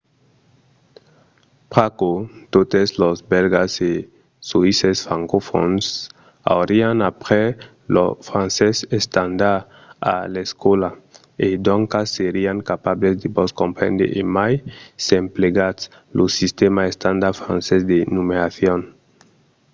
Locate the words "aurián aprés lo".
6.55-8.05